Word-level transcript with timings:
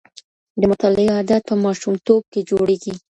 د 0.59 0.61
مطالعې 0.71 1.09
عادت 1.17 1.41
په 1.49 1.55
ماشومتوب 1.65 2.21
کي 2.31 2.39
جوړېږي. 2.49 2.93